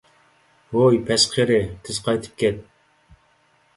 [0.71, 2.67] ھوي، پەس قېرى، تېز قايتىپ كەت!